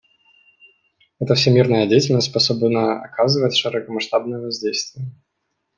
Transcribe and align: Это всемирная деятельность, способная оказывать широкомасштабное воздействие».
Это 1.19 1.35
всемирная 1.35 1.85
деятельность, 1.85 2.31
способная 2.31 2.99
оказывать 3.03 3.55
широкомасштабное 3.55 4.39
воздействие». 4.41 5.05